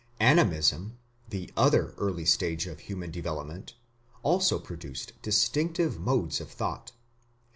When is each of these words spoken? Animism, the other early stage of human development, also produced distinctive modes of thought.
Animism, 0.19 0.97
the 1.29 1.53
other 1.55 1.93
early 1.99 2.25
stage 2.25 2.65
of 2.65 2.79
human 2.79 3.11
development, 3.11 3.75
also 4.23 4.57
produced 4.57 5.13
distinctive 5.21 5.99
modes 5.99 6.41
of 6.41 6.49
thought. 6.49 6.91